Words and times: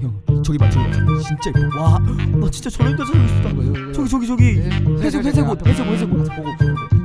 형, 0.00 0.12
형, 0.28 0.42
저기 0.42 0.58
봐, 0.58 0.68
저기 0.70 0.84
봐. 0.90 0.96
진짜 1.22 1.50
이뻐. 1.50 1.80
와, 1.82 1.98
나 1.98 2.50
진짜 2.50 2.70
저런 2.70 2.92
여자 2.92 3.04
사귀고 3.04 3.28
싶다. 3.28 3.92
저기, 3.92 4.08
저기, 4.10 4.26
저기. 4.26 4.44
회색, 5.00 5.24
회색 5.24 5.48
옷, 5.48 5.66
회색 5.66 5.86
옷, 5.86 5.92
회색 5.92 6.10
옷. 6.12 6.28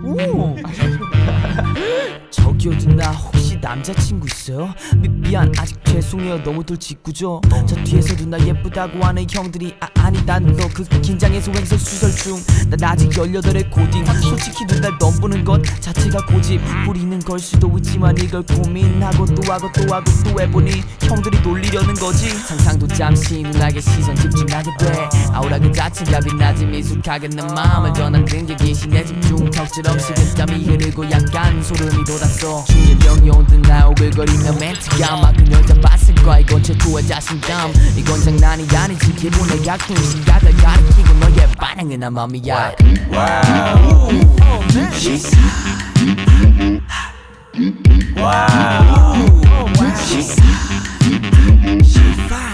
오. 0.06 0.56
저기요 2.32 2.78
누나 2.80 3.12
혹시 3.12 3.39
남자친구 3.62 4.28
있어요? 4.28 4.74
미, 4.98 5.10
미안 5.10 5.52
아직 5.58 5.78
죄송해요. 5.86 6.38
너무들 6.40 6.78
짓궂죠? 6.78 7.42
저 7.68 7.76
뒤에서 7.84 8.16
누나 8.16 8.40
예쁘다고 8.46 9.04
하는 9.04 9.26
형들이 9.30 9.76
아, 9.80 9.88
아니 9.96 10.24
난 10.26 10.44
너 10.46 10.68
그 10.74 10.84
긴장해서 11.02 11.52
횡설 11.52 11.78
수설 11.78 12.12
중난 12.12 12.84
아직 12.84 13.10
18의 13.10 13.70
고딩. 13.70 14.06
솔직히 14.22 14.66
누날 14.66 14.92
넘보는 15.00 15.44
것 15.44 15.62
자체가 15.82 16.26
고집. 16.26 16.62
부리는 16.86 17.20
걸 17.20 17.40
수도 17.40 17.76
있지만 17.78 18.16
이걸 18.18 18.42
고민하고 18.44 19.26
또 19.26 19.52
하고 19.52 19.70
또 19.74 19.94
하고 19.94 20.06
또 20.24 20.40
해보니 20.42 20.84
형들이 21.02 21.40
놀리려는 21.42 21.94
거지. 21.96 22.30
상상도 22.30 22.88
잠시 22.88 23.42
누나에게 23.44 23.82
시선 23.82 24.16
집중하게 24.16 24.70
돼. 24.80 25.10
아우라 25.34 25.60
그 25.60 25.72
자체가 25.72 26.20
빛나지 26.22 26.66
미숙하게 26.66 27.28
내 27.30 27.42
마음을 27.44 27.94
전하는 27.94 28.26
게 28.26 28.56
계신 28.56 28.90
내 28.92 29.04
집중. 29.04 29.50
턱처럼 29.52 30.00
식은땀이 30.00 30.66
흐르고 30.66 31.10
약간 31.12 31.62
소름이 31.62 32.06
돋았어. 32.06 32.64
중이병이 32.66 33.30
온 33.32 33.46
듯나 33.50 33.88
오글거리며 33.88 34.54
멘트가 34.54 35.16
막그 35.18 35.44
여자 35.52 35.74
봤을 35.82 36.14
거야 36.16 36.40
이건 36.40 36.62
최초의 36.62 37.08
자신감 37.08 37.72
이건 37.96 38.22
장난이 38.22 38.68
아니지 38.76 39.14
기본의 39.16 39.66
약통 39.66 39.96
시각을 39.98 40.56
가리키고 40.56 41.14
너의 41.16 41.48
반응은 41.58 42.00
난 42.00 42.14
맘이야 42.14 42.72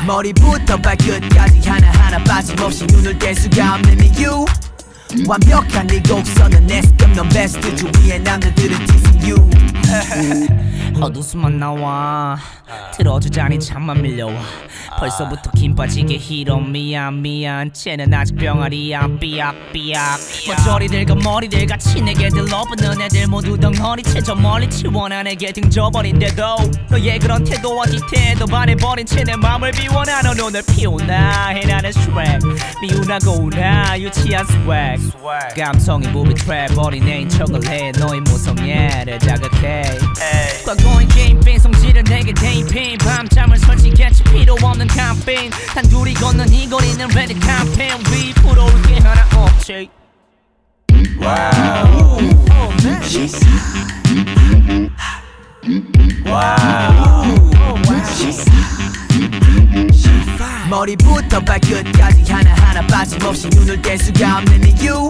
머리부터 0.05 0.77
발끝까지 0.77 1.67
하나하나 1.67 2.23
빠짐없이 2.23 2.85
눈을 2.85 3.17
뗄 3.17 3.35
수가 3.35 3.75
없는 3.75 4.15
이유 4.17 4.45
완벽한 5.27 5.87
네 5.87 6.01
곡선은 6.01 6.67
내 6.67 6.81
스텝 6.81 7.11
넌 7.11 7.29
베스트 7.29 7.67
남자들은 8.23 8.85
teasing 8.85 9.31
you. 9.31 9.49
헛웃음만 10.99 11.59
나와. 11.59 12.37
들어주자니 12.97 13.59
잠만 13.59 14.01
밀려와. 14.01 14.33
벌써부터 14.97 15.51
긴 15.51 15.75
빠지게 15.75 16.15
히로 16.17 16.61
미안 16.61 17.21
미안 17.21 17.71
쟤는 17.73 18.13
아직 18.13 18.35
병아리야. 18.37 19.07
삐약 19.19 19.73
삐약 19.73 20.19
머저리들과 20.47 21.15
머리들 21.15 21.65
같이 21.67 22.01
내게 22.01 22.29
들러붙는 22.29 23.01
애들 23.01 23.27
모두 23.27 23.57
덩어리 23.59 24.01
채 24.03 24.21
저 24.21 24.33
멀리 24.33 24.69
치워나 24.69 25.21
내게 25.23 25.51
등져버린데도. 25.51 26.43
너의 26.89 27.19
그런 27.19 27.43
태도와 27.43 27.85
디테일도 27.85 28.45
반해버린 28.45 29.05
채내 29.05 29.35
맘을 29.35 29.71
비워나 29.71 30.21
넌 30.21 30.39
오늘 30.39 30.63
피우나 30.73 31.49
해나는 31.49 31.91
스웩 31.91 32.39
미운하고나 32.81 33.99
유치한 33.99 34.45
스웩 34.45 35.04
감성이 35.55 36.11
부비 36.11 36.33
트랩 36.33 36.75
버린 36.75 37.07
애인 37.07 37.29
척을 37.29 37.67
해. 37.67 37.91
너의 37.91 38.21
모성애를 38.21 39.19
자극해. 39.19 39.83
과거의 40.65 41.07
게임 41.07 41.39
빈 41.39 41.59
성질을 41.59 42.03
내게 42.03 42.33
대입해 42.33 42.97
밤잠을 42.97 43.57
설치겠지 43.57 44.23
필요 44.23 44.55
없는 44.61 44.87
캠페인 44.87 45.51
단둘이 45.73 46.13
걷는 46.15 46.51
이 46.51 46.67
거리는 46.67 47.07
레드 47.09 47.33
캠페인 47.39 47.99
위 48.11 48.33
부러울 48.33 48.81
게 48.83 48.95
하나 48.95 49.23
없지 49.35 49.89
머리부터 60.75 61.39
발끝까지 61.39 62.29
하나하나 62.29 62.85
빠짐없이 62.87 63.47
눈을 63.47 63.81
뗄 63.81 63.97
수가 63.97 64.39
없는 64.39 64.77
이유. 64.81 65.07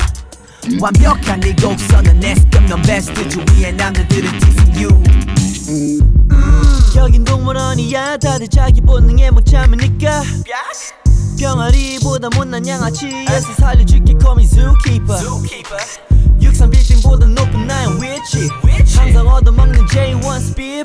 완벽한 0.80 1.40
네 1.40 1.56
곡선은 1.56 2.20
내 2.20 2.36
스텝 2.36 2.66
넌 2.66 2.82
베스트 2.84 3.28
주위의 3.28 3.74
남자들은 3.74 4.40
teasing 4.40 4.86
you. 4.86 5.04
여긴 6.96 7.24
동물원이야. 7.24 8.18
다들 8.18 8.48
자기 8.48 8.80
본능에 8.82 9.32
못 9.32 9.44
참으니까. 9.44 10.22
병아리보다 11.40 12.30
못난 12.36 12.68
양아치에서 12.68 13.54
살려줄게. 13.54 14.14
Call 14.22 14.38
me 14.38 14.46
zookeeper 14.46 15.20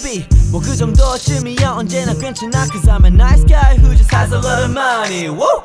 speedy 0.10 0.26
뭐 0.52 0.62
그 0.62 0.76
정도쯤이야 0.76 1.72
언제나 1.72 2.14
괜찮아 2.14 2.66
Cause 2.66 2.90
I'm 2.90 3.06
a 3.06 3.12
nice 3.12 3.44
guy 3.46 3.78
who 3.78 3.96
just 3.96 4.12
has 4.14 4.32
a 4.32 4.40
lot 4.40 4.64
of 4.64 4.72
money 4.72 5.30
Woo! 5.30 5.62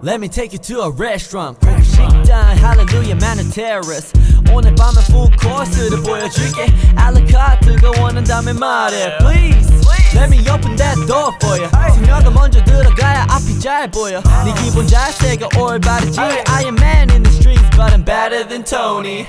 Let 0.00 0.20
me 0.20 0.28
take 0.28 0.52
you 0.52 0.60
to 0.70 0.82
a 0.82 0.90
restaurant 0.90 1.58
고급 1.60 1.84
식당 1.84 2.56
Hallelujah 2.56 3.16
man 3.16 3.40
a 3.40 3.44
terrace 3.50 4.12
오늘 4.52 4.74
밤에 4.76 5.02
full 5.10 5.30
course를 5.40 6.02
보여줄게 6.02 6.66
알라카트가 6.96 8.00
원한다면 8.00 8.58
말해 8.58 9.18
Please 9.18 9.68
Let 10.14 10.30
me 10.30 10.38
open 10.48 10.76
that 10.76 10.96
door 11.06 11.34
for 11.42 11.58
you 11.58 11.68
승려가 11.94 12.30
먼저 12.30 12.62
들어가야 12.64 13.26
앞이 13.28 13.58
잘 13.58 13.90
보여 13.90 14.22
네 14.44 14.54
기본 14.62 14.86
자세가 14.86 15.48
올바르지 15.58 16.20
I 16.20 16.64
am 16.64 16.76
man 16.78 17.10
in 17.10 17.22
the 17.24 17.32
streets 17.32 17.68
but 17.76 17.92
I'm 17.92 18.04
better 18.04 18.46
than 18.46 18.62
Tony 18.62 19.26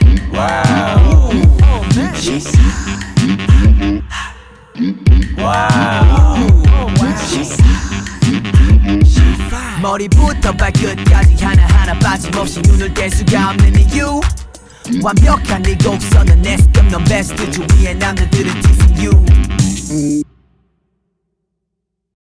머리부터 9.82 10.52
발끝까지 10.52 11.44
하나하나 11.44 11.98
빠짐없이 11.98 12.60
눈을 12.62 12.92
뗄 12.94 13.10
수가 13.10 13.50
없는 13.50 13.92
이유. 13.92 14.20
완벽한 15.02 15.62
네 15.62 15.76
곡선은 15.76 16.42
내 16.42 16.56
스텝 16.56 16.86
넌 16.88 17.04
베스트 17.04 17.50
주위의 17.50 17.96
남자들은 17.96 18.60
teasing 18.60 19.06
you 19.06 20.23